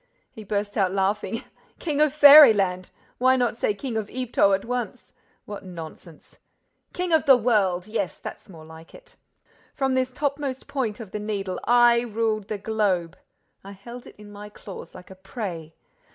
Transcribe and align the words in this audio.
He 0.31 0.43
burst 0.43 0.77
out 0.77 0.91
laughing. 0.91 1.43
"King 1.77 2.01
of 2.01 2.11
fairyland! 2.11 2.89
Why 3.19 3.35
not 3.35 3.55
say 3.55 3.75
King 3.75 3.97
of 3.97 4.09
Yvetot 4.09 4.55
at 4.55 4.65
once? 4.65 5.13
What 5.45 5.63
nonsense! 5.63 6.37
King 6.91 7.13
of 7.13 7.27
the 7.27 7.37
world, 7.37 7.85
yes, 7.85 8.17
that's 8.17 8.49
more 8.49 8.65
like 8.65 8.95
it! 8.95 9.15
From 9.75 9.93
this 9.93 10.11
topmost 10.11 10.65
point 10.65 10.99
of 10.99 11.11
the 11.11 11.19
Needle, 11.19 11.59
I 11.65 11.99
ruled 12.01 12.47
the 12.47 12.57
globe! 12.57 13.15
I 13.63 13.73
held 13.73 14.07
it 14.07 14.15
in 14.17 14.31
my 14.31 14.49
claws 14.49 14.95
like 14.95 15.11
a 15.11 15.15
prey! 15.15 15.75